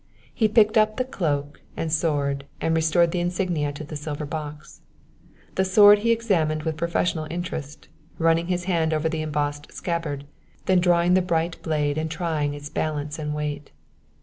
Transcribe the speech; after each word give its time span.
He 0.33 0.47
picked 0.47 0.79
up 0.79 0.97
the 0.97 1.05
cloak 1.05 1.61
and 1.77 1.93
sword 1.93 2.45
and 2.59 2.73
restored 2.75 3.11
the 3.11 3.19
insignia 3.19 3.71
to 3.73 3.83
the 3.83 3.95
silver 3.95 4.25
box. 4.25 4.81
The 5.53 5.63
sword 5.63 5.99
he 5.99 6.09
examined 6.09 6.63
with 6.63 6.75
professional 6.75 7.27
interest, 7.29 7.87
running 8.17 8.47
his 8.47 8.63
hand 8.63 8.95
over 8.95 9.07
the 9.07 9.21
embossed 9.21 9.71
scabbard, 9.71 10.23
then 10.65 10.79
drawing 10.81 11.13
the 11.13 11.21
bright 11.21 11.61
blade 11.61 11.99
and 11.99 12.09
trying 12.09 12.55
its 12.55 12.67
balance 12.71 13.19
and 13.19 13.35
weight. 13.35 13.69